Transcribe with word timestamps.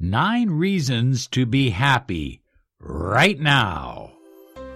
Nine 0.00 0.48
Reasons 0.48 1.26
to 1.26 1.44
Be 1.44 1.70
Happy 1.70 2.40
right 2.78 3.36
now. 3.36 4.12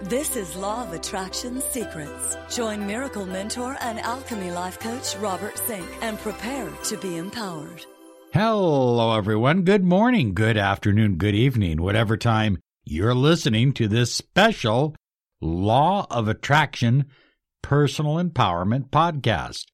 This 0.01 0.35
is 0.35 0.53
Law 0.57 0.83
of 0.83 0.91
Attraction 0.91 1.61
Secrets. 1.61 2.35
Join 2.53 2.85
miracle 2.85 3.25
mentor 3.25 3.77
and 3.79 4.01
alchemy 4.01 4.51
life 4.51 4.77
coach 4.81 5.15
Robert 5.15 5.57
Zink 5.59 5.87
and 6.01 6.19
prepare 6.19 6.69
to 6.69 6.97
be 6.97 7.15
empowered. 7.15 7.85
Hello, 8.33 9.15
everyone. 9.15 9.61
Good 9.61 9.85
morning, 9.85 10.33
good 10.33 10.57
afternoon, 10.57 11.15
good 11.15 11.35
evening, 11.35 11.81
whatever 11.81 12.17
time 12.17 12.59
you're 12.83 13.15
listening 13.15 13.71
to 13.75 13.87
this 13.87 14.13
special 14.13 14.93
Law 15.39 16.05
of 16.11 16.27
Attraction 16.27 17.05
Personal 17.61 18.21
Empowerment 18.21 18.89
podcast. 18.89 19.67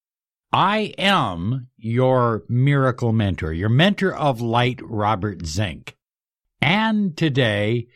I 0.51 0.95
am 0.97 1.67
your 1.77 2.43
miracle 2.49 3.13
mentor, 3.13 3.53
your 3.53 3.69
mentor 3.69 4.15
of 4.15 4.41
light, 4.41 4.79
Robert 4.81 5.45
Zink. 5.45 5.95
And 6.59 7.15
today, 7.15 7.87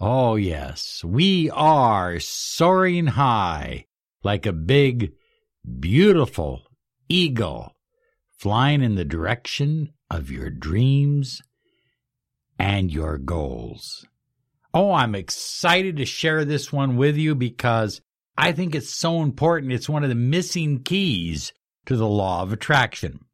oh 0.00 0.34
yes, 0.34 1.04
we 1.04 1.50
are 1.50 2.18
soaring 2.18 3.06
high 3.06 3.86
like 4.24 4.44
a 4.44 4.52
big, 4.52 5.12
beautiful 5.78 6.62
eagle 7.08 7.76
flying 8.38 8.82
in 8.82 8.96
the 8.96 9.04
direction 9.04 9.92
of 10.10 10.32
your 10.32 10.50
dreams 10.50 11.42
and 12.58 12.92
your 12.92 13.18
goals. 13.18 14.04
Oh, 14.72 14.92
I'm 14.92 15.14
excited 15.14 15.96
to 15.98 16.04
share 16.04 16.44
this 16.44 16.72
one 16.72 16.96
with 16.96 17.16
you 17.16 17.36
because 17.36 18.00
I 18.36 18.50
think 18.50 18.74
it's 18.74 18.92
so 18.92 19.22
important. 19.22 19.72
It's 19.72 19.88
one 19.88 20.02
of 20.02 20.08
the 20.08 20.16
missing 20.16 20.82
keys 20.82 21.52
to 21.86 21.96
the 21.96 22.08
law 22.08 22.42
of 22.42 22.52
attraction. 22.52 23.24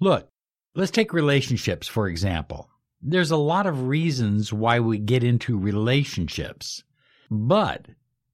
Look, 0.00 0.28
let's 0.74 0.90
take 0.90 1.12
relationships, 1.12 1.86
for 1.86 2.08
example. 2.08 2.68
There's 3.02 3.30
a 3.30 3.36
lot 3.36 3.66
of 3.66 3.88
reasons 3.88 4.52
why 4.52 4.80
we 4.80 4.98
get 4.98 5.24
into 5.24 5.58
relationships, 5.58 6.82
but 7.30 7.86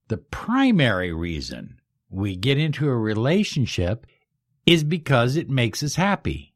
the 0.09 0.19
primary 0.19 1.13
reason 1.13 1.81
we 2.11 2.37
get 2.37 2.59
into 2.59 2.89
a 2.89 2.97
relationship 2.97 4.07
is 4.65 4.83
because 4.85 5.37
it 5.37 5.49
makes 5.49 5.83
us 5.83 5.95
happy. 5.95 6.55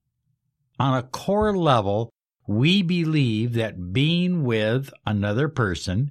On 0.78 0.96
a 0.96 1.02
core 1.02 1.56
level, 1.56 2.10
we 2.46 2.82
believe 2.82 3.54
that 3.54 3.92
being 3.92 4.44
with 4.44 4.92
another 5.06 5.48
person, 5.48 6.10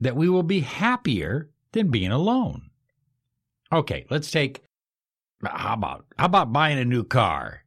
that 0.00 0.16
we 0.16 0.28
will 0.28 0.42
be 0.42 0.60
happier 0.60 1.48
than 1.72 1.90
being 1.90 2.12
alone. 2.12 2.70
Okay, 3.72 4.06
let's 4.10 4.30
take 4.30 4.62
how 5.44 5.74
about 5.74 6.06
how 6.18 6.26
about 6.26 6.52
buying 6.52 6.78
a 6.78 6.84
new 6.84 7.04
car? 7.04 7.62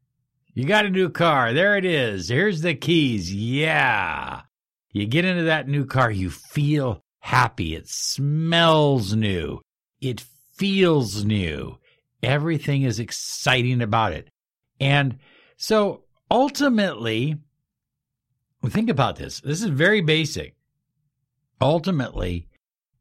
You 0.53 0.65
got 0.65 0.85
a 0.85 0.89
new 0.89 1.09
car. 1.09 1.53
There 1.53 1.77
it 1.77 1.85
is. 1.85 2.27
Here's 2.29 2.61
the 2.61 2.75
keys. 2.75 3.33
Yeah. 3.33 4.41
You 4.91 5.05
get 5.05 5.25
into 5.25 5.43
that 5.43 5.67
new 5.67 5.85
car, 5.85 6.09
you 6.09 6.29
feel 6.29 7.03
happy. 7.19 7.75
It 7.75 7.87
smells 7.87 9.15
new. 9.15 9.61
It 10.01 10.23
feels 10.55 11.23
new. 11.23 11.77
Everything 12.23 12.83
is 12.83 12.99
exciting 12.99 13.81
about 13.81 14.13
it. 14.13 14.29
And 14.79 15.19
so 15.57 16.03
ultimately, 16.31 17.37
think 18.67 18.89
about 18.89 19.15
this. 19.15 19.39
This 19.41 19.61
is 19.61 19.69
very 19.69 20.01
basic. 20.01 20.55
Ultimately, 21.61 22.47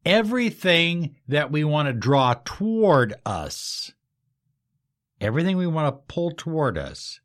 everything 0.05 1.17
that 1.29 1.51
we 1.51 1.65
want 1.65 1.89
to 1.89 1.93
draw 1.93 2.35
toward 2.45 3.15
us 3.25 3.93
everything 5.21 5.57
we 5.57 5.67
want 5.67 5.87
to 5.87 6.15
pull 6.15 6.31
toward 6.31 6.79
us 6.79 7.21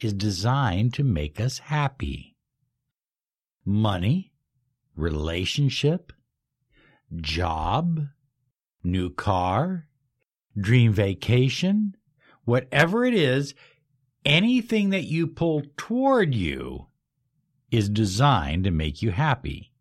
is 0.00 0.12
designed 0.12 0.94
to 0.94 1.04
make 1.04 1.40
us 1.40 1.58
happy. 1.58 2.36
Money, 3.64 4.32
relationship, 4.96 6.12
job, 7.16 8.00
new 8.82 9.10
car, 9.10 9.86
dream 10.58 10.92
vacation, 10.92 11.96
whatever 12.44 13.04
it 13.04 13.14
is, 13.14 13.54
anything 14.24 14.90
that 14.90 15.04
you 15.04 15.26
pull 15.26 15.62
toward 15.76 16.34
you 16.34 16.86
is 17.70 17.88
designed 17.88 18.64
to 18.64 18.70
make 18.70 19.02
you 19.02 19.10
happy. 19.10 19.72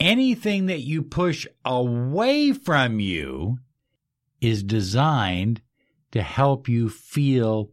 Anything 0.00 0.66
that 0.66 0.80
you 0.80 1.02
push 1.02 1.46
away 1.64 2.52
from 2.52 3.00
you 3.00 3.58
is 4.40 4.62
designed 4.62 5.60
to 6.12 6.22
help 6.22 6.68
you 6.68 6.88
feel 6.88 7.70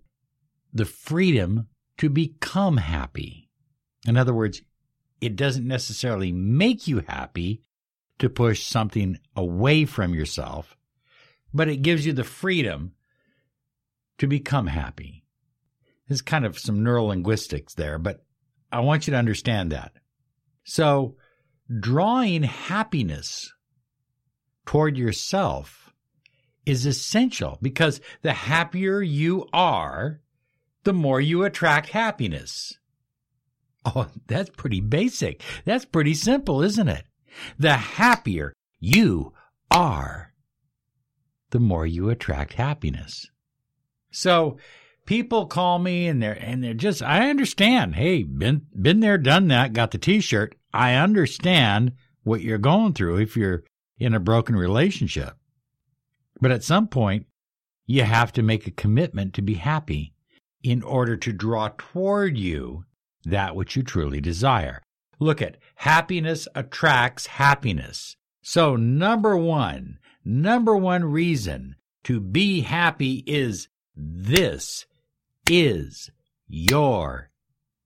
the 0.74 0.86
freedom 0.86 1.68
to 1.98 2.10
become 2.10 2.78
happy. 2.78 3.50
In 4.08 4.18
other 4.18 4.34
words, 4.34 4.62
it 5.22 5.36
doesn't 5.36 5.68
necessarily 5.68 6.32
make 6.32 6.88
you 6.88 7.04
happy 7.08 7.62
to 8.20 8.30
push 8.30 8.64
something 8.64 9.20
away 9.36 9.86
from 9.86 10.14
yourself, 10.14 10.78
but 11.54 11.68
it 11.68 11.82
gives 11.82 12.06
you 12.06 12.14
the 12.14 12.24
freedom 12.24 12.94
to 14.18 14.28
become 14.28 14.68
happy. 14.68 15.26
There's 16.08 16.22
kind 16.22 16.46
of 16.46 16.58
some 16.58 16.80
neurolinguistics 16.80 17.76
there, 17.76 18.00
but 18.00 18.26
I 18.72 18.80
want 18.82 19.08
you 19.08 19.12
to 19.12 19.18
understand 19.18 19.72
that. 19.72 19.94
So, 20.64 21.16
drawing 21.80 22.44
happiness 22.44 23.54
toward 24.66 24.98
yourself 24.98 25.79
is 26.70 26.86
essential 26.86 27.58
because 27.62 28.00
the 28.22 28.34
happier 28.34 29.02
you 29.02 29.48
are, 29.52 30.22
the 30.84 30.94
more 30.94 31.20
you 31.20 31.44
attract 31.44 31.90
happiness. 31.90 32.78
Oh, 33.84 34.08
that's 34.28 34.50
pretty 34.52 34.82
basic. 34.82 35.42
That's 35.66 35.86
pretty 35.86 36.14
simple, 36.14 36.62
isn't 36.62 36.88
it? 36.88 37.06
The 37.58 37.74
happier 37.74 38.54
you 38.80 39.34
are, 39.72 40.34
the 41.52 41.60
more 41.60 41.86
you 41.86 42.10
attract 42.10 42.54
happiness. 42.54 43.28
So 44.12 44.58
people 45.06 45.48
call 45.48 45.80
me 45.80 46.08
and 46.08 46.22
they're 46.22 46.38
and 46.40 46.64
they're 46.64 46.74
just 46.74 47.02
I 47.02 47.30
understand. 47.30 47.96
Hey, 47.96 48.24
been 48.24 48.68
been 48.80 49.00
there, 49.00 49.18
done 49.18 49.48
that, 49.48 49.74
got 49.74 49.92
the 49.92 49.98
t-shirt. 49.98 50.56
I 50.74 50.96
understand 50.96 51.94
what 52.24 52.42
you're 52.42 52.58
going 52.58 52.94
through 52.94 53.18
if 53.18 53.36
you're 53.36 53.64
in 53.98 54.14
a 54.14 54.20
broken 54.20 54.56
relationship. 54.56 55.39
But 56.42 56.52
at 56.52 56.64
some 56.64 56.88
point, 56.88 57.26
you 57.86 58.04
have 58.04 58.32
to 58.34 58.44
make 58.44 58.68
a 58.68 58.72
commitment 58.72 59.34
to 59.34 59.42
be 59.42 59.56
happy 59.56 60.14
in 60.64 60.84
order 60.84 61.18
to 61.18 61.34
draw 61.34 61.70
toward 61.78 62.38
you 62.38 62.86
that 63.26 63.56
which 63.56 63.76
you 63.76 63.84
truly 63.84 64.22
desire. 64.22 64.82
Look 65.20 65.42
at 65.42 65.58
happiness 65.76 66.48
attracts 66.56 67.26
happiness. 67.26 68.16
So 68.42 68.76
number 68.76 69.36
one, 69.36 70.00
number 70.24 70.76
one 70.76 71.06
reason 71.06 71.76
to 72.04 72.20
be 72.20 72.62
happy 72.62 73.24
is 73.28 73.68
this 73.96 74.86
is 75.50 76.10
your 76.48 77.30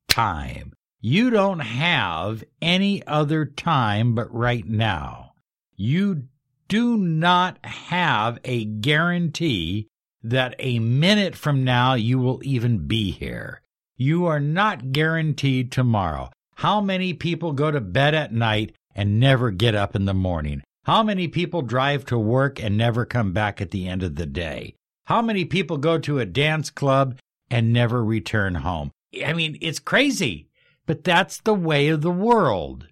time. 0.07 0.73
You 1.01 1.31
don't 1.31 1.59
have 1.59 2.43
any 2.61 3.05
other 3.07 3.45
time 3.45 4.15
but 4.15 4.33
right 4.33 4.65
now. 4.65 5.33
You 5.75 6.27
do 6.67 6.97
not 6.97 7.63
have 7.65 8.39
a 8.43 8.65
guarantee 8.65 9.87
that 10.23 10.55
a 10.59 10.79
minute 10.79 11.35
from 11.35 11.63
now 11.63 11.93
you 11.93 12.17
will 12.17 12.41
even 12.43 12.87
be 12.87 13.11
here. 13.11 13.61
You 13.97 14.25
are 14.25 14.39
not 14.39 14.91
guaranteed 14.91 15.71
tomorrow. 15.71 16.29
How 16.55 16.81
many 16.81 17.13
people 17.13 17.51
go 17.51 17.71
to 17.71 17.81
bed 17.81 18.13
at 18.15 18.33
night 18.33 18.73
and 18.95 19.19
never 19.19 19.51
get 19.51 19.75
up 19.75 19.95
in 19.95 20.05
the 20.05 20.13
morning? 20.13 20.63
How 20.85 21.03
many 21.03 21.27
people 21.27 21.61
drive 21.61 22.05
to 22.05 22.17
work 22.17 22.61
and 22.61 22.77
never 22.77 23.05
come 23.05 23.33
back 23.33 23.61
at 23.61 23.71
the 23.71 23.87
end 23.87 24.03
of 24.03 24.15
the 24.15 24.25
day? 24.25 24.75
How 25.05 25.21
many 25.21 25.45
people 25.45 25.77
go 25.77 25.97
to 25.99 26.19
a 26.19 26.25
dance 26.25 26.69
club 26.69 27.17
and 27.49 27.73
never 27.73 28.03
return 28.03 28.55
home? 28.55 28.91
I 29.25 29.33
mean, 29.33 29.57
it's 29.61 29.79
crazy, 29.79 30.47
but 30.85 31.03
that's 31.03 31.39
the 31.39 31.53
way 31.53 31.89
of 31.89 32.01
the 32.01 32.11
world. 32.11 32.87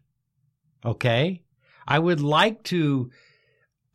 Okay? 0.85 1.41
I 1.87 1.99
would 1.99 2.21
like 2.21 2.63
to 2.63 3.09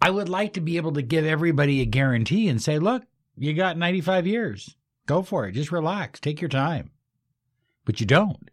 I 0.01 0.11
would 0.11 0.29
like 0.29 0.53
to 0.55 0.61
be 0.61 0.77
able 0.77 0.93
to 0.93 1.03
give 1.03 1.25
everybody 1.25 1.81
a 1.81 1.87
guarantee 1.87 2.49
and 2.49 2.63
say, 2.63 2.79
look, 2.79 3.03
you 3.37 3.55
got 3.55 3.79
95 3.79 4.27
years. 4.27 4.77
Go 5.07 5.23
for 5.23 5.47
it. 5.47 5.53
Just 5.53 5.73
relax. 5.73 6.21
Take 6.21 6.41
your 6.41 6.49
time. 6.49 6.91
But 7.85 8.01
you 8.01 8.07
don't. 8.07 8.51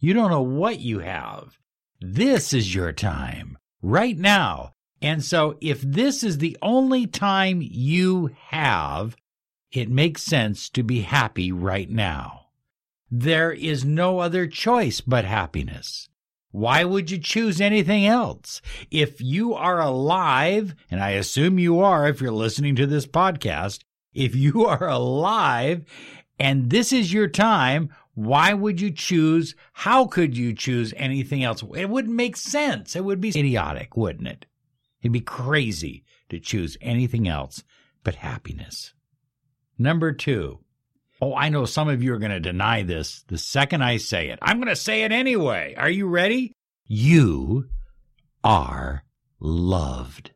You 0.00 0.14
don't 0.14 0.30
know 0.30 0.42
what 0.42 0.80
you 0.80 1.00
have. 1.00 1.58
This 2.00 2.52
is 2.52 2.74
your 2.74 2.92
time 2.92 3.58
right 3.82 4.16
now. 4.16 4.72
And 5.00 5.24
so 5.24 5.56
if 5.60 5.80
this 5.80 6.22
is 6.22 6.38
the 6.38 6.56
only 6.62 7.06
time 7.06 7.60
you 7.62 8.30
have, 8.48 9.16
it 9.72 9.90
makes 9.90 10.22
sense 10.22 10.68
to 10.70 10.82
be 10.82 11.00
happy 11.00 11.52
right 11.52 11.88
now. 11.88 12.46
There 13.10 13.52
is 13.52 13.84
no 13.84 14.18
other 14.18 14.46
choice 14.46 15.00
but 15.00 15.24
happiness. 15.24 16.08
Why 16.50 16.84
would 16.84 17.10
you 17.10 17.18
choose 17.18 17.60
anything 17.60 18.06
else? 18.06 18.62
If 18.90 19.20
you 19.20 19.54
are 19.54 19.80
alive, 19.80 20.74
and 20.90 21.00
I 21.00 21.10
assume 21.10 21.58
you 21.58 21.80
are 21.80 22.08
if 22.08 22.20
you're 22.20 22.32
listening 22.32 22.74
to 22.76 22.86
this 22.86 23.06
podcast, 23.06 23.80
if 24.14 24.34
you 24.34 24.66
are 24.66 24.88
alive 24.88 25.84
and 26.38 26.70
this 26.70 26.92
is 26.92 27.12
your 27.12 27.28
time, 27.28 27.90
Why 28.14 28.52
would 28.52 28.80
you 28.80 28.90
choose? 28.90 29.54
How 29.72 30.06
could 30.06 30.36
you 30.36 30.52
choose 30.52 30.92
anything 30.96 31.44
else? 31.44 31.62
It 31.76 31.88
wouldn't 31.88 32.16
make 32.16 32.36
sense. 32.36 32.96
It 32.96 33.04
would 33.04 33.20
be 33.20 33.28
idiotic, 33.28 33.96
wouldn't 33.96 34.26
it? 34.26 34.44
It'd 35.00 35.12
be 35.12 35.20
crazy 35.20 36.02
to 36.28 36.40
choose 36.40 36.76
anything 36.80 37.28
else 37.28 37.62
but 38.02 38.16
happiness. 38.16 38.92
Number 39.78 40.12
two. 40.12 40.58
Oh, 41.20 41.34
I 41.34 41.48
know 41.48 41.64
some 41.64 41.88
of 41.88 42.02
you 42.02 42.14
are 42.14 42.18
going 42.18 42.30
to 42.30 42.40
deny 42.40 42.82
this 42.82 43.24
the 43.28 43.38
second 43.38 43.82
I 43.82 43.96
say 43.96 44.28
it. 44.28 44.38
I'm 44.40 44.58
going 44.58 44.68
to 44.68 44.76
say 44.76 45.02
it 45.02 45.12
anyway. 45.12 45.74
Are 45.76 45.90
you 45.90 46.06
ready? 46.06 46.52
You 46.86 47.68
are 48.44 49.04
loved. 49.40 50.30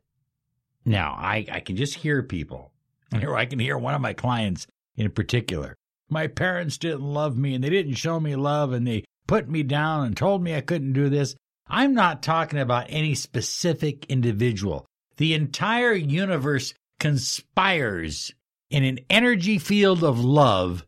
Now, 0.84 1.12
I, 1.17 1.46
I 1.50 1.61
can 1.61 1.76
just 1.76 1.94
hear 1.94 2.23
people. 2.23 2.73
Here 3.19 3.37
I 3.37 3.46
can 3.46 3.58
hear 3.58 3.79
one 3.79 3.94
of 3.94 4.00
my 4.00 4.12
clients 4.12 4.67
in 4.96 5.11
particular 5.11 5.76
my 6.12 6.26
parents 6.26 6.79
didn't 6.79 7.00
love 7.00 7.37
me 7.37 7.55
and 7.55 7.64
they 7.64 7.70
didn't 7.70 7.94
show 7.94 8.20
me 8.20 8.37
love 8.37 8.73
and 8.73 8.87
they 8.87 9.05
put 9.26 9.49
me 9.49 9.62
down 9.62 10.05
and 10.05 10.17
told 10.17 10.43
me 10.43 10.55
I 10.55 10.61
couldn't 10.61 10.93
do 10.93 11.08
this. 11.08 11.34
I'm 11.67 11.94
not 11.94 12.23
talking 12.23 12.58
about 12.58 12.87
any 12.90 13.14
specific 13.14 14.05
individual. 14.06 14.84
The 15.17 15.34
entire 15.34 15.94
universe 15.94 16.75
conspires 17.00 18.32
in 18.72 18.84
an 18.84 18.98
energy 19.10 19.58
field 19.58 20.02
of 20.02 20.24
love 20.24 20.86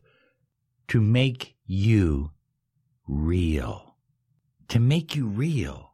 to 0.87 0.99
make 0.99 1.55
you 1.67 2.31
real. 3.07 3.95
To 4.69 4.79
make 4.79 5.15
you 5.15 5.27
real. 5.27 5.93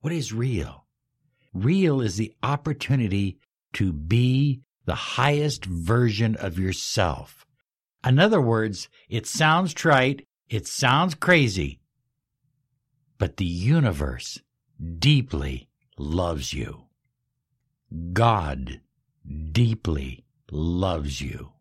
What 0.00 0.12
is 0.12 0.32
real? 0.32 0.86
Real 1.52 2.00
is 2.00 2.16
the 2.16 2.32
opportunity 2.44 3.38
to 3.72 3.92
be 3.92 4.60
the 4.84 4.94
highest 4.94 5.64
version 5.64 6.36
of 6.36 6.60
yourself. 6.60 7.44
In 8.06 8.20
other 8.20 8.40
words, 8.40 8.88
it 9.08 9.26
sounds 9.26 9.74
trite, 9.74 10.24
it 10.48 10.68
sounds 10.68 11.16
crazy, 11.16 11.80
but 13.18 13.36
the 13.36 13.44
universe 13.44 14.40
deeply 15.00 15.68
loves 15.98 16.52
you. 16.52 16.84
God 18.12 18.80
deeply 19.50 20.25
loves 20.50 21.20
you. 21.20 21.52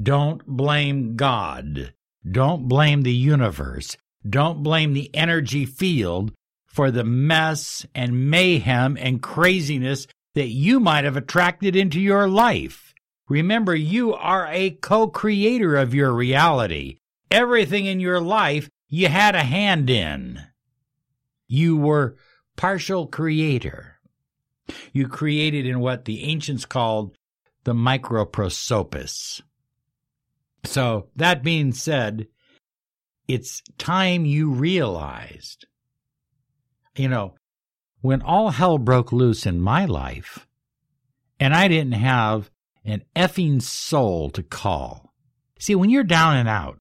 Don't 0.00 0.44
blame 0.46 1.16
God. 1.16 1.94
Don't 2.28 2.68
blame 2.68 3.02
the 3.02 3.12
universe. 3.12 3.96
Don't 4.28 4.62
blame 4.62 4.94
the 4.94 5.14
energy 5.14 5.66
field 5.66 6.32
for 6.66 6.90
the 6.90 7.04
mess 7.04 7.86
and 7.94 8.30
mayhem 8.30 8.96
and 8.98 9.22
craziness 9.22 10.06
that 10.34 10.48
you 10.48 10.80
might 10.80 11.04
have 11.04 11.16
attracted 11.16 11.76
into 11.76 12.00
your 12.00 12.26
life. 12.26 12.94
Remember, 13.28 13.74
you 13.74 14.14
are 14.14 14.48
a 14.50 14.70
co 14.70 15.08
creator 15.08 15.76
of 15.76 15.94
your 15.94 16.12
reality. 16.12 16.98
Everything 17.30 17.86
in 17.86 18.00
your 18.00 18.20
life 18.20 18.68
you 18.88 19.08
had 19.08 19.34
a 19.34 19.42
hand 19.42 19.88
in. 19.88 20.40
You 21.46 21.76
were 21.76 22.16
partial 22.56 23.06
creator. 23.06 23.98
You 24.92 25.08
created 25.08 25.66
in 25.66 25.80
what 25.80 26.04
the 26.04 26.24
ancients 26.24 26.64
called 26.64 27.16
the 27.64 27.74
microprosopus. 27.74 29.42
So, 30.64 31.08
that 31.16 31.42
being 31.42 31.72
said, 31.72 32.28
it's 33.28 33.62
time 33.78 34.24
you 34.24 34.50
realized, 34.50 35.66
you 36.96 37.08
know, 37.08 37.34
when 38.00 38.22
all 38.22 38.50
hell 38.50 38.78
broke 38.78 39.12
loose 39.12 39.46
in 39.46 39.60
my 39.60 39.84
life, 39.86 40.46
and 41.40 41.54
I 41.54 41.68
didn't 41.68 41.92
have 41.92 42.50
an 42.84 43.02
effing 43.16 43.62
soul 43.62 44.30
to 44.30 44.42
call. 44.42 45.12
See, 45.58 45.74
when 45.74 45.90
you're 45.90 46.04
down 46.04 46.36
and 46.36 46.48
out, 46.48 46.78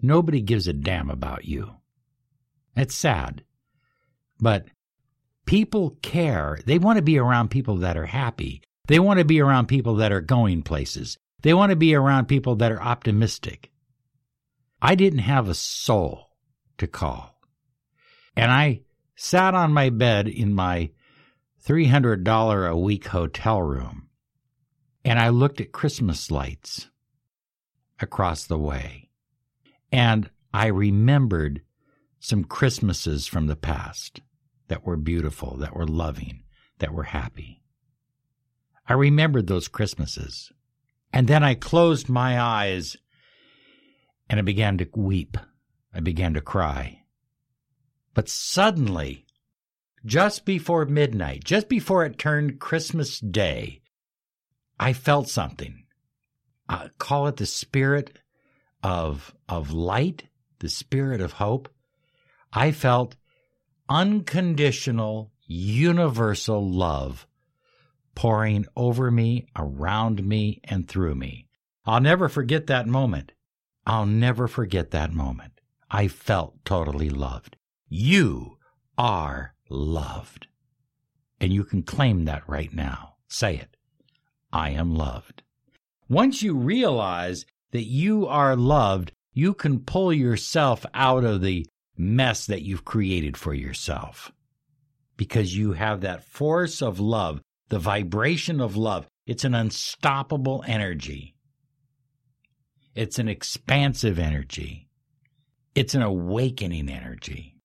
nobody 0.00 0.40
gives 0.40 0.68
a 0.68 0.72
damn 0.72 1.10
about 1.10 1.44
you. 1.44 1.72
It's 2.76 2.94
sad. 2.94 3.42
But 4.40 4.66
people 5.46 5.98
care. 6.02 6.58
They 6.64 6.78
want 6.78 6.96
to 6.96 7.02
be 7.02 7.18
around 7.18 7.50
people 7.50 7.78
that 7.78 7.96
are 7.96 8.06
happy. 8.06 8.62
They 8.86 8.98
want 8.98 9.18
to 9.18 9.24
be 9.24 9.40
around 9.40 9.66
people 9.66 9.96
that 9.96 10.12
are 10.12 10.20
going 10.20 10.62
places. 10.62 11.18
They 11.42 11.54
want 11.54 11.70
to 11.70 11.76
be 11.76 11.94
around 11.94 12.26
people 12.26 12.56
that 12.56 12.72
are 12.72 12.82
optimistic. 12.82 13.70
I 14.80 14.94
didn't 14.94 15.20
have 15.20 15.48
a 15.48 15.54
soul 15.54 16.30
to 16.78 16.86
call. 16.86 17.38
And 18.36 18.50
I 18.50 18.82
sat 19.14 19.54
on 19.54 19.72
my 19.72 19.90
bed 19.90 20.26
in 20.26 20.52
my 20.52 20.90
$300 21.64 22.68
a 22.68 22.76
week 22.76 23.06
hotel 23.06 23.62
room 23.62 24.08
and 25.04 25.18
I 25.18 25.30
looked 25.30 25.60
at 25.60 25.72
Christmas 25.72 26.30
lights 26.30 26.88
across 28.00 28.44
the 28.44 28.58
way. 28.58 29.10
And 29.90 30.30
I 30.54 30.66
remembered 30.66 31.62
some 32.20 32.44
Christmases 32.44 33.26
from 33.26 33.46
the 33.46 33.56
past 33.56 34.20
that 34.68 34.86
were 34.86 34.96
beautiful, 34.96 35.56
that 35.58 35.74
were 35.74 35.86
loving, 35.86 36.44
that 36.78 36.94
were 36.94 37.04
happy. 37.04 37.61
I 38.92 38.94
remembered 38.94 39.46
those 39.46 39.68
Christmases. 39.68 40.52
And 41.14 41.26
then 41.26 41.42
I 41.42 41.54
closed 41.54 42.10
my 42.10 42.38
eyes 42.38 42.94
and 44.28 44.38
I 44.38 44.42
began 44.42 44.76
to 44.76 44.88
weep. 44.94 45.38
I 45.94 46.00
began 46.00 46.34
to 46.34 46.42
cry. 46.42 47.04
But 48.12 48.28
suddenly, 48.28 49.24
just 50.04 50.44
before 50.44 50.84
midnight, 50.84 51.42
just 51.42 51.70
before 51.70 52.04
it 52.04 52.18
turned 52.18 52.60
Christmas 52.60 53.18
Day, 53.18 53.80
I 54.78 54.92
felt 54.92 55.30
something. 55.30 55.84
I 56.68 56.90
call 56.98 57.28
it 57.28 57.38
the 57.38 57.46
spirit 57.46 58.18
of 58.82 59.34
of 59.48 59.72
light, 59.72 60.24
the 60.58 60.68
spirit 60.68 61.22
of 61.22 61.32
hope. 61.32 61.70
I 62.52 62.72
felt 62.72 63.16
unconditional, 63.88 65.32
universal 65.46 66.70
love 66.70 67.26
pouring 68.14 68.66
over 68.76 69.10
me, 69.10 69.46
around 69.56 70.24
me, 70.24 70.60
and 70.64 70.88
through 70.88 71.14
me. 71.14 71.46
I'll 71.84 72.00
never 72.00 72.28
forget 72.28 72.66
that 72.66 72.86
moment. 72.86 73.32
I'll 73.86 74.06
never 74.06 74.46
forget 74.46 74.90
that 74.90 75.12
moment. 75.12 75.60
I 75.90 76.08
felt 76.08 76.64
totally 76.64 77.10
loved. 77.10 77.56
You 77.88 78.58
are 78.96 79.54
loved. 79.68 80.46
And 81.40 81.52
you 81.52 81.64
can 81.64 81.82
claim 81.82 82.24
that 82.24 82.48
right 82.48 82.72
now. 82.72 83.16
Say 83.28 83.56
it. 83.56 83.76
I 84.52 84.70
am 84.70 84.94
loved. 84.94 85.42
Once 86.08 86.42
you 86.42 86.54
realize 86.54 87.46
that 87.72 87.84
you 87.84 88.26
are 88.26 88.54
loved, 88.54 89.12
you 89.32 89.54
can 89.54 89.80
pull 89.80 90.12
yourself 90.12 90.84
out 90.94 91.24
of 91.24 91.40
the 91.40 91.66
mess 91.96 92.46
that 92.46 92.62
you've 92.62 92.84
created 92.84 93.36
for 93.36 93.54
yourself 93.54 94.30
because 95.16 95.56
you 95.56 95.72
have 95.72 96.00
that 96.00 96.24
force 96.24 96.82
of 96.82 96.98
love, 96.98 97.40
the 97.72 97.78
vibration 97.78 98.60
of 98.60 98.76
love. 98.76 99.08
It's 99.26 99.44
an 99.44 99.54
unstoppable 99.54 100.62
energy. 100.66 101.34
It's 102.94 103.18
an 103.18 103.28
expansive 103.28 104.18
energy. 104.18 104.90
It's 105.74 105.94
an 105.94 106.02
awakening 106.02 106.90
energy. 106.90 107.56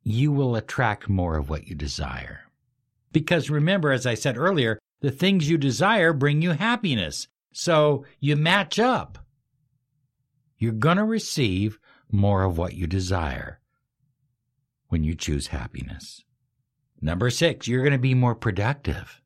you 0.03 0.33
will 0.33 0.57
attract 0.57 1.09
more 1.09 1.37
of 1.37 1.49
what 1.49 1.69
you 1.69 1.77
desire. 1.77 2.41
Because 3.13 3.51
remember, 3.51 3.93
as 3.93 4.05
I 4.05 4.15
said 4.15 4.37
earlier, 4.37 4.81
the 5.01 5.11
things 5.11 5.49
you 5.49 5.59
desire 5.59 6.13
bring 6.13 6.43
you 6.43 6.53
happiness. 6.53 7.29
So 7.53 8.05
you 8.21 8.37
match 8.37 8.79
up. 8.79 9.19
You're 10.59 10.73
going 10.73 10.99
to 10.99 11.05
receive 11.05 11.79
more 12.11 12.43
of 12.43 12.59
what 12.59 12.75
you 12.75 12.87
desire 12.87 13.61
when 14.89 15.05
you 15.05 15.15
choose 15.15 15.49
happiness. 15.49 16.23
Number 17.01 17.31
six, 17.31 17.67
you're 17.67 17.83
going 17.83 17.93
to 17.93 17.99
be 17.99 18.15
more 18.15 18.35
productive. 18.35 19.21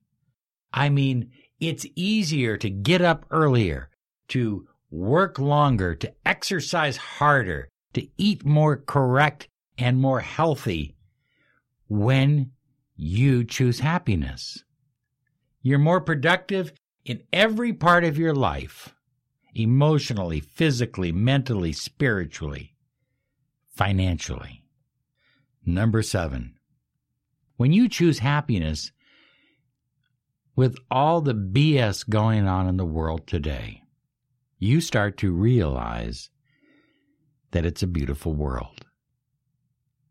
I 0.72 0.90
mean, 0.90 1.30
it's 1.58 1.86
easier 1.96 2.56
to 2.58 2.70
get 2.70 3.00
up 3.00 3.26
earlier, 3.30 3.90
to 4.28 4.68
work 4.90 5.38
longer, 5.38 5.94
to 5.96 6.12
exercise 6.24 6.96
harder, 6.96 7.68
to 7.94 8.06
eat 8.16 8.44
more 8.44 8.76
correct 8.76 9.48
and 9.78 9.98
more 9.98 10.20
healthy 10.20 10.94
when 11.88 12.52
you 12.96 13.44
choose 13.44 13.80
happiness. 13.80 14.62
You're 15.64 15.78
more 15.78 16.02
productive 16.02 16.74
in 17.06 17.22
every 17.32 17.72
part 17.72 18.04
of 18.04 18.18
your 18.18 18.34
life 18.34 18.94
emotionally, 19.54 20.40
physically, 20.40 21.10
mentally, 21.10 21.72
spiritually, 21.72 22.74
financially. 23.74 24.62
Number 25.64 26.02
seven, 26.02 26.56
when 27.56 27.72
you 27.72 27.88
choose 27.88 28.18
happiness, 28.18 28.92
with 30.54 30.76
all 30.90 31.22
the 31.22 31.34
BS 31.34 32.06
going 32.06 32.46
on 32.46 32.68
in 32.68 32.76
the 32.76 32.84
world 32.84 33.26
today, 33.26 33.84
you 34.58 34.82
start 34.82 35.16
to 35.16 35.32
realize 35.32 36.28
that 37.52 37.64
it's 37.64 37.82
a 37.82 37.86
beautiful 37.86 38.34
world. 38.34 38.84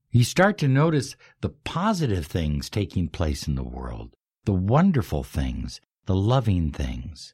You 0.10 0.24
start 0.24 0.58
to 0.58 0.68
notice 0.68 1.16
the 1.42 1.50
positive 1.50 2.26
things 2.26 2.72
taking 2.72 3.08
place 3.08 3.48
in 3.48 3.54
the 3.54 3.64
world, 3.64 4.16
the 4.46 4.54
wonderful 4.54 5.24
things, 5.24 5.80
the 6.06 6.16
loving 6.16 6.72
things. 6.72 7.34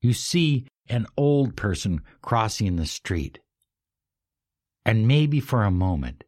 You 0.00 0.12
see 0.12 0.66
an 0.88 1.06
old 1.16 1.56
person 1.56 2.02
crossing 2.22 2.76
the 2.76 2.86
street, 2.86 3.40
and 4.84 5.08
maybe 5.08 5.40
for 5.40 5.64
a 5.64 5.70
moment 5.70 6.24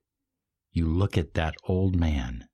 you 0.72 0.86
look 0.86 1.16
at 1.16 1.34
that 1.34 1.54
old 1.64 1.96
man 1.96 2.46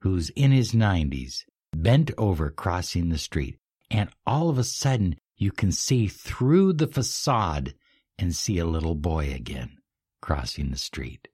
who's 0.00 0.30
in 0.30 0.52
his 0.52 0.72
90s, 0.72 1.44
bent 1.74 2.10
over 2.18 2.50
crossing 2.50 3.08
the 3.08 3.18
street, 3.18 3.56
and 3.90 4.10
all 4.26 4.50
of 4.50 4.58
a 4.58 4.64
sudden 4.64 5.16
you 5.36 5.50
can 5.50 5.72
see 5.72 6.06
through 6.06 6.72
the 6.74 6.86
facade 6.86 7.74
and 8.18 8.34
see 8.34 8.58
a 8.58 8.66
little 8.66 8.94
boy 8.94 9.32
again 9.32 9.78
crossing 10.20 10.70
the 10.70 10.76
street. 10.76 11.28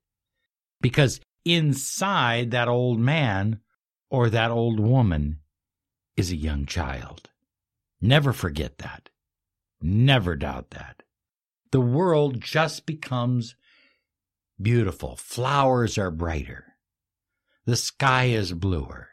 Because 0.80 1.20
inside 1.44 2.52
that 2.52 2.68
old 2.68 2.98
man 2.98 3.60
or 4.10 4.28
that 4.28 4.50
old 4.50 4.80
woman 4.80 5.38
is 6.16 6.30
a 6.30 6.36
young 6.36 6.66
child. 6.66 7.30
Never 8.00 8.32
forget 8.32 8.78
that. 8.78 9.08
Never 9.80 10.36
doubt 10.36 10.70
that. 10.70 11.02
The 11.70 11.80
world 11.80 12.40
just 12.40 12.84
becomes 12.84 13.54
beautiful. 14.60 15.16
Flowers 15.16 15.96
are 15.96 16.10
brighter. 16.10 16.74
The 17.64 17.76
sky 17.76 18.24
is 18.24 18.52
bluer. 18.52 19.10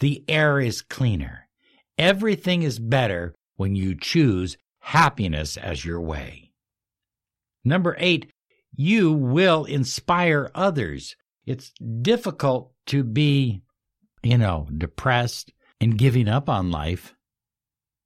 The 0.00 0.24
air 0.28 0.58
is 0.60 0.82
cleaner. 0.82 1.48
Everything 1.96 2.62
is 2.62 2.78
better 2.78 3.34
when 3.56 3.76
you 3.76 3.94
choose 3.94 4.56
happiness 4.80 5.56
as 5.56 5.84
your 5.84 6.00
way. 6.00 6.52
Number 7.64 7.94
eight, 7.98 8.32
you 8.74 9.12
will 9.12 9.64
inspire 9.64 10.50
others. 10.54 11.14
It's 11.44 11.72
difficult 12.02 12.72
to 12.86 13.04
be, 13.04 13.62
you 14.22 14.38
know, 14.38 14.68
depressed 14.76 15.52
and 15.80 15.98
giving 15.98 16.28
up 16.28 16.48
on 16.48 16.70
life 16.70 17.14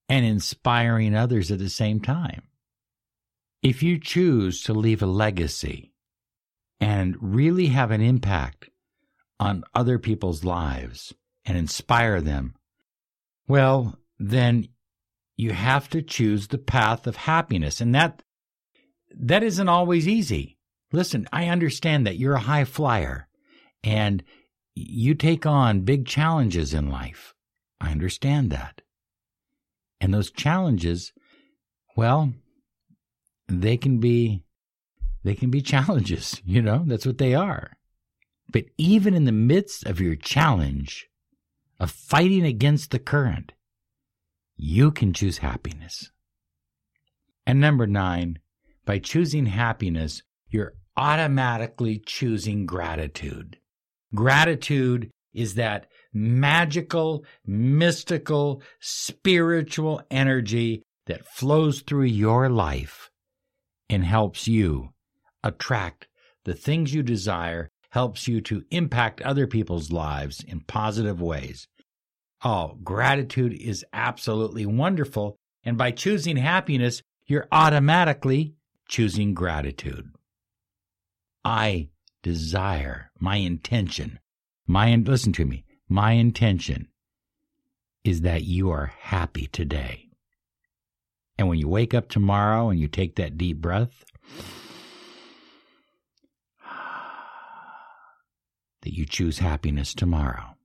and 0.09 0.25
inspiring 0.25 1.15
others 1.15 1.51
at 1.51 1.59
the 1.59 1.71
same 1.71 2.01
time. 2.01 2.43
If 3.63 3.83
you 3.83 3.99
choose 3.99 4.63
to 4.65 4.75
leave 4.75 5.03
a 5.03 5.07
legacy 5.07 5.93
and 6.81 7.17
really 7.21 7.67
have 7.67 7.91
an 7.91 8.03
impact 8.03 8.69
on 9.41 9.65
other 9.75 9.99
people's 9.99 10.45
lives 10.45 11.15
and 11.45 11.57
inspire 11.57 12.21
them, 12.21 12.55
well, 13.49 13.99
then 14.19 14.69
you 15.37 15.53
have 15.53 15.89
to 15.91 16.03
choose 16.03 16.49
the 16.49 16.59
path 16.59 17.07
of 17.07 17.17
happiness. 17.17 17.81
And 17.81 17.95
that, 17.95 18.23
that 19.17 19.43
isn't 19.43 19.69
always 19.69 20.07
easy. 20.07 20.59
Listen, 20.93 21.27
I 21.33 21.49
understand 21.49 22.07
that 22.07 22.19
you're 22.19 22.35
a 22.35 22.41
high 22.41 22.65
flyer 22.65 23.29
and 23.83 24.23
you 24.75 25.15
take 25.15 25.47
on 25.47 25.81
big 25.81 26.07
challenges 26.07 26.75
in 26.75 26.91
life. 26.91 27.35
I 27.81 27.91
understand 27.91 28.51
that. 28.51 28.83
And 30.01 30.13
those 30.13 30.31
challenges, 30.31 31.13
well, 31.97 32.33
they 33.49 33.77
can 33.77 33.99
be, 33.99 34.43
they 35.23 35.35
can 35.35 35.51
be 35.51 35.63
challenges, 35.75 36.41
you 36.45 36.61
know, 36.61 36.85
that's 36.87 37.07
what 37.07 37.19
they 37.19 37.35
are. 37.35 37.77
But 38.51 38.67
even 38.77 39.15
in 39.15 39.25
the 39.25 39.33
midst 39.33 39.87
of 39.87 40.01
your 40.01 40.17
challenge 40.17 41.09
of 41.81 41.91
fighting 41.91 42.45
against 42.45 42.91
the 42.91 42.99
current, 42.99 43.53
you 44.57 44.91
can 44.91 45.13
choose 45.13 45.39
happiness. 45.39 46.11
And 47.47 47.61
number 47.61 47.87
nine, 47.87 48.39
by 48.85 48.99
choosing 48.99 49.47
happiness, 49.47 50.23
you're 50.49 50.75
automatically 50.97 51.99
choosing 51.99 52.67
gratitude. 52.67 53.59
Gratitude 54.15 55.11
is 55.33 55.55
that 55.55 55.87
magical, 56.13 57.25
mystical, 57.47 58.63
spiritual 58.81 60.01
energy 60.11 60.83
that 61.07 61.27
flows 61.27 61.81
through 61.81 62.05
your 62.05 62.49
life 62.49 63.11
and 63.91 64.05
helps 64.05 64.47
you 64.47 64.91
attract 65.43 66.07
the 66.45 66.55
things 66.55 66.95
you 66.95 67.03
desire, 67.03 67.69
helps 67.91 68.29
you 68.29 68.41
to 68.41 68.65
impact 68.71 69.21
other 69.23 69.47
people's 69.47 69.91
lives 69.91 70.43
in 70.47 70.61
positive 70.61 71.21
ways. 71.21 71.67
Oh, 72.45 72.79
gratitude 72.83 73.55
is 73.55 73.85
absolutely 73.93 74.67
wonderful. 74.67 75.37
And 75.65 75.79
by 75.79 75.91
choosing 75.91 76.37
happiness, 76.37 77.03
you're 77.27 77.49
automatically 77.51 78.55
choosing 78.89 79.33
gratitude. 79.33 80.11
I 81.45 81.89
desire, 82.25 83.13
my 83.21 83.37
intention, 83.37 84.19
my, 84.67 84.93
listen 84.97 85.33
to 85.35 85.45
me, 85.45 85.65
my 85.89 86.13
intention 86.13 86.89
is 88.03 88.23
that 88.23 88.45
you 88.45 88.71
are 88.71 88.93
happy 88.99 89.47
today. 89.47 90.09
And 91.39 91.49
when 91.49 91.59
you 91.59 91.69
wake 91.69 91.93
up 91.93 92.09
tomorrow 92.09 92.71
and 92.71 92.81
you 92.81 92.89
take 92.89 93.17
that 93.17 93.37
deep 93.37 93.59
breath, 93.59 94.05
that 98.83 98.95
you 98.95 99.05
choose 99.05 99.39
happiness 99.39 99.93
tomorrow 99.95 100.57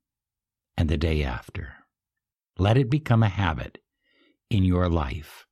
and 0.78 0.90
the 0.90 0.98
day 0.98 1.24
after. 1.24 1.74
Let 2.58 2.78
it 2.78 2.90
become 2.90 3.22
a 3.22 3.30
habit 3.30 3.80
in 4.50 4.64
your 4.64 4.88
life. 4.88 5.46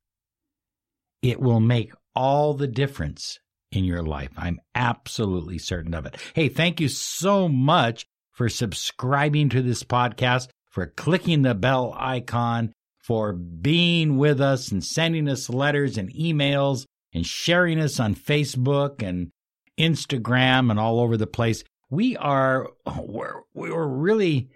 It 1.22 1.42
will 1.42 1.60
make 1.60 1.92
all 2.16 2.54
the 2.54 2.68
difference 2.68 3.40
in 3.72 3.84
your 3.84 4.04
life. 4.04 4.30
I'm 4.38 4.60
absolutely 4.76 5.58
certain 5.58 5.94
of 5.94 6.06
it. 6.06 6.16
Hey, 6.34 6.50
thank 6.50 6.80
you 6.80 6.88
so 6.88 7.48
much 7.48 8.06
for 8.32 8.50
subscribing 8.50 9.50
to 9.50 9.62
this 9.62 9.84
podcast, 9.84 10.50
for 10.70 10.88
clicking 10.88 11.42
the 11.42 11.56
bell 11.56 11.94
icon, 11.98 12.74
for 13.04 13.34
being 13.34 14.18
with 14.18 14.40
us 14.42 14.72
and 14.72 14.84
sending 14.84 15.28
us 15.28 15.50
letters 15.50 15.98
and 15.98 16.14
emails 16.14 16.86
and 17.14 17.26
sharing 17.26 17.80
us 17.80 18.00
on 18.00 18.16
Facebook 18.16 19.02
and 19.02 19.32
Instagram 19.78 20.70
and 20.70 20.80
all 20.80 21.00
over 21.00 21.18
the 21.18 21.28
place. 21.28 21.64
We 21.90 22.18
are 22.18 22.70
we're, 23.02 23.42
we're 23.54 23.88
really 23.88 24.50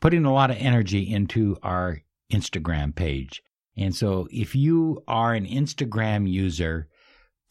putting 0.00 0.24
a 0.24 0.32
lot 0.32 0.50
of 0.50 0.58
energy 0.58 1.02
into 1.02 1.56
our 1.62 2.02
Instagram 2.32 2.94
page. 2.94 3.42
And 3.76 3.94
so 3.94 4.28
if 4.30 4.54
you 4.54 5.02
are 5.08 5.32
an 5.32 5.46
Instagram 5.46 6.30
user, 6.30 6.88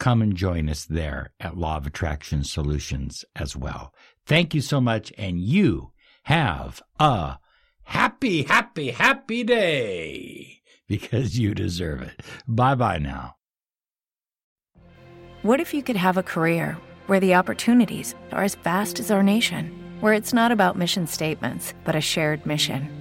come 0.01 0.23
and 0.23 0.35
join 0.35 0.67
us 0.67 0.85
there 0.85 1.31
at 1.39 1.55
Law 1.55 1.77
of 1.77 1.85
Attraction 1.85 2.43
Solutions 2.43 3.23
as 3.35 3.55
well. 3.55 3.93
Thank 4.25 4.55
you 4.55 4.59
so 4.59 4.81
much, 4.81 5.13
and 5.15 5.39
you 5.39 5.91
have 6.23 6.81
a 6.99 7.37
happy, 7.83 8.41
happy, 8.41 8.89
happy 8.89 9.43
day 9.43 10.61
because 10.87 11.37
you 11.37 11.53
deserve 11.53 12.01
it. 12.01 12.19
Bye 12.47 12.73
bye 12.73 12.97
now. 12.97 13.35
What 15.43 15.59
if 15.59 15.71
you 15.71 15.83
could 15.83 15.97
have 15.97 16.17
a 16.17 16.23
career 16.23 16.77
where 17.05 17.19
the 17.19 17.35
opportunities 17.35 18.15
are 18.31 18.43
as 18.43 18.55
vast 18.55 18.99
as 18.99 19.11
our 19.11 19.21
nation, 19.21 19.67
where 19.99 20.13
it's 20.13 20.33
not 20.33 20.51
about 20.51 20.79
mission 20.79 21.05
statements, 21.05 21.75
but 21.83 21.95
a 21.95 22.01
shared 22.01 22.43
mission? 22.47 23.00